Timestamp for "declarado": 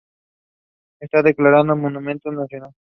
1.21-1.75